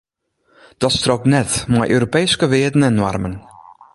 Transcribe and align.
Dat 0.81 0.91
strookt 0.99 1.25
net 1.33 1.51
mei 1.75 1.85
Europeeske 1.97 2.45
noarmen 2.49 2.87
en 2.89 2.99
wearden. 3.03 3.35